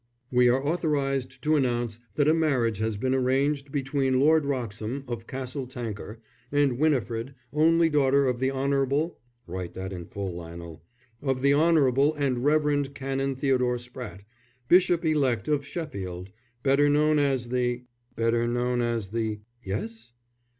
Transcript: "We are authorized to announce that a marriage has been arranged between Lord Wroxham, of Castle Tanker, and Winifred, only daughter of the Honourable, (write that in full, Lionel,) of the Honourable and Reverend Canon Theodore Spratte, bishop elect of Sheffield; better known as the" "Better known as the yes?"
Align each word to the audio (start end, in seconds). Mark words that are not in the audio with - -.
"We 0.31 0.49
are 0.49 0.65
authorized 0.65 1.43
to 1.43 1.55
announce 1.55 1.99
that 2.15 2.27
a 2.27 2.33
marriage 2.33 2.79
has 2.79 2.97
been 2.97 3.13
arranged 3.13 3.71
between 3.71 4.19
Lord 4.19 4.45
Wroxham, 4.47 5.03
of 5.07 5.27
Castle 5.27 5.67
Tanker, 5.67 6.17
and 6.51 6.79
Winifred, 6.79 7.35
only 7.53 7.87
daughter 7.87 8.25
of 8.25 8.39
the 8.39 8.49
Honourable, 8.49 9.19
(write 9.45 9.75
that 9.75 9.93
in 9.93 10.07
full, 10.07 10.33
Lionel,) 10.33 10.81
of 11.21 11.43
the 11.43 11.53
Honourable 11.53 12.15
and 12.15 12.43
Reverend 12.43 12.95
Canon 12.95 13.35
Theodore 13.35 13.77
Spratte, 13.77 14.21
bishop 14.67 15.05
elect 15.05 15.47
of 15.47 15.63
Sheffield; 15.63 16.31
better 16.63 16.89
known 16.89 17.19
as 17.19 17.49
the" 17.49 17.83
"Better 18.15 18.47
known 18.47 18.81
as 18.81 19.09
the 19.09 19.41
yes?" 19.63 20.13